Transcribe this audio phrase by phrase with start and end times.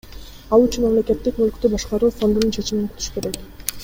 [0.55, 3.39] Ал үчүн Мамлекеттик мүлктү башкаруу фондунун чечимин күтүш керек.